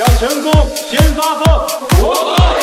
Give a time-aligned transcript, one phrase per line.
[0.00, 2.59] 想成功先发疯，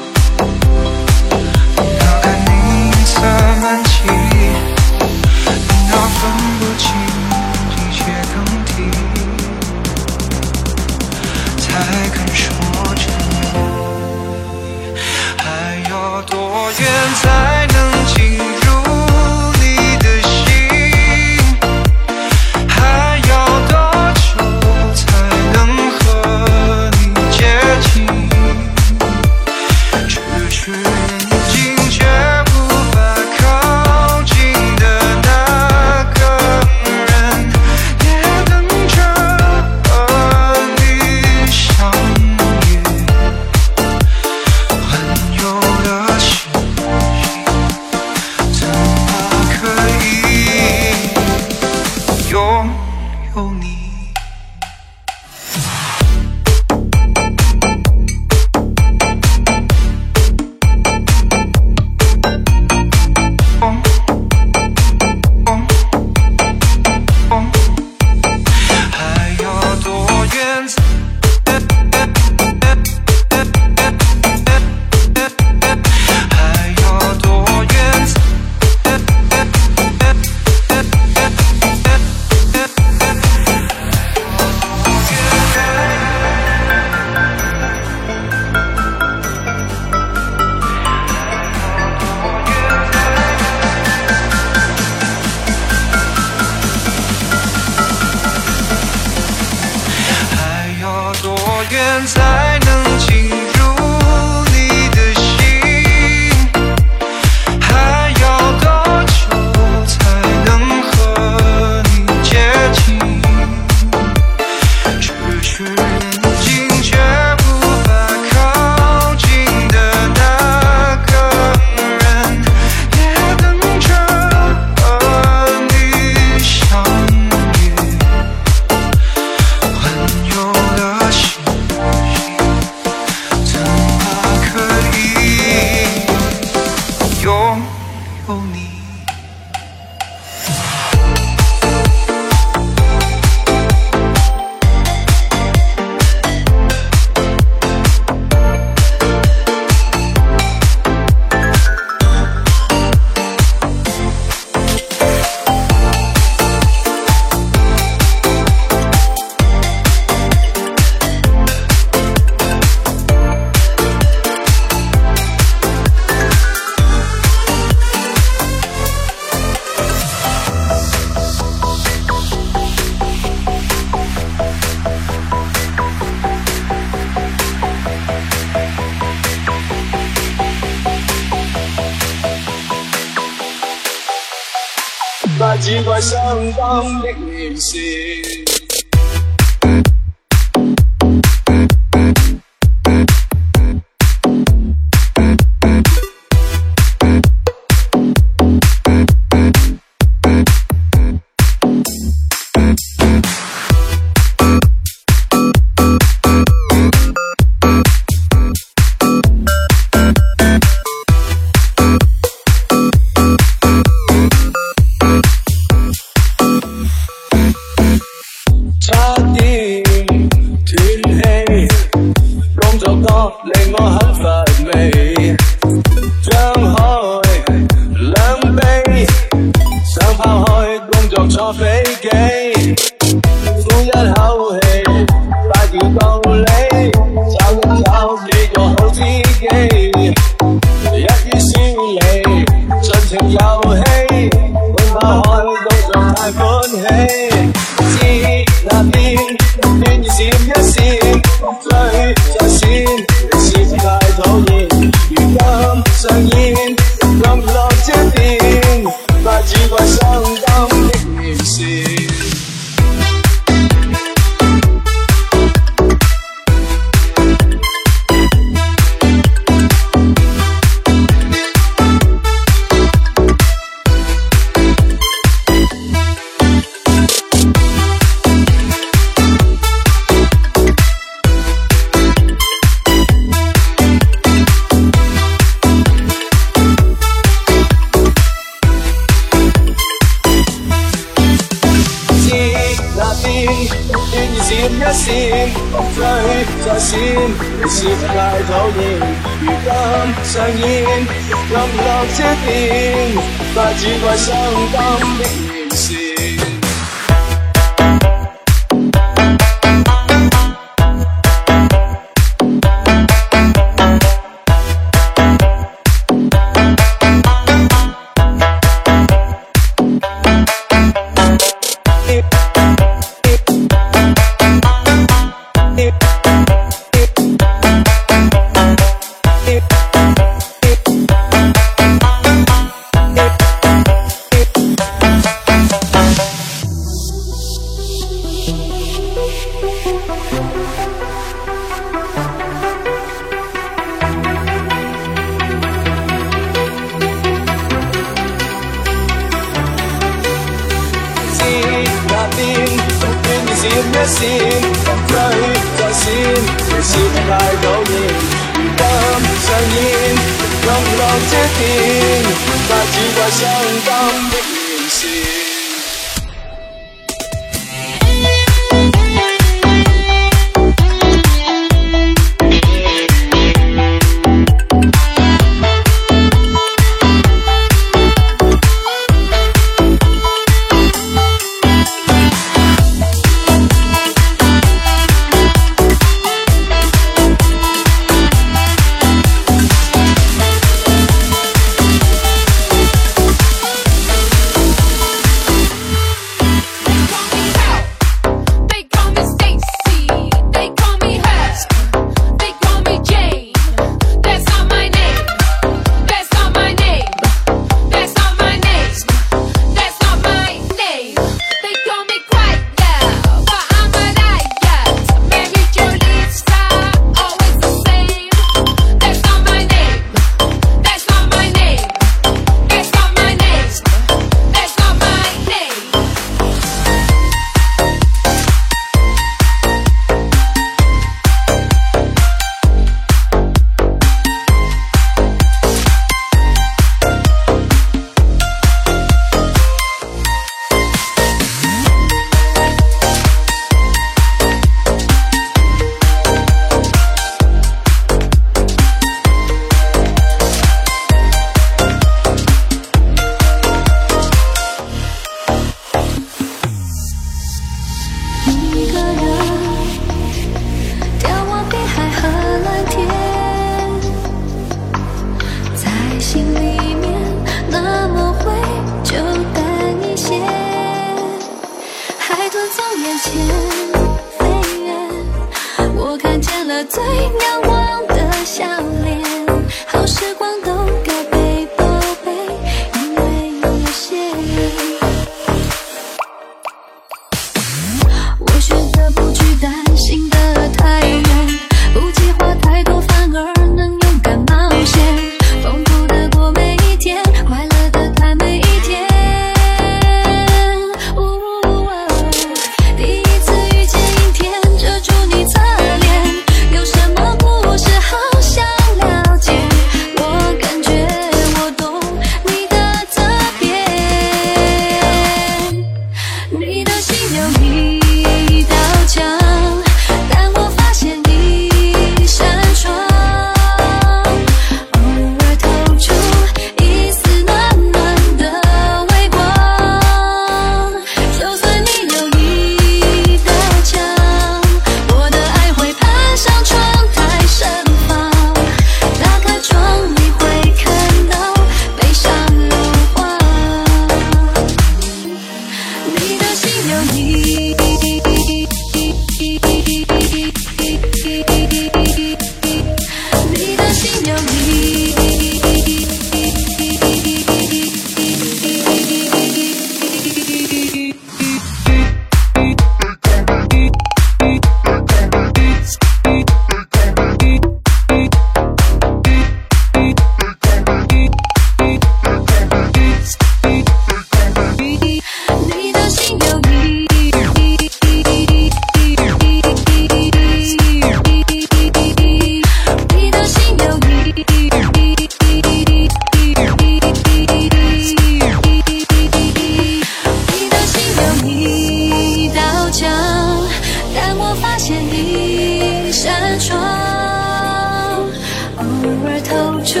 [599.86, 600.00] 出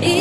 [0.00, 0.15] 一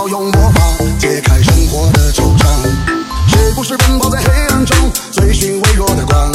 [0.00, 0.62] 要用魔法
[0.98, 2.46] 解开生活的惆怅。
[3.28, 6.32] 是不是奔跑在黑暗中追寻微弱的光？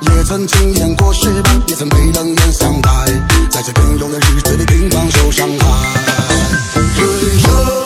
[0.00, 2.88] 也曾经艳过失败，也曾被冷眼相待，
[3.50, 5.66] 在这平庸的日子里，平凡受伤害。
[6.96, 7.83] 人生。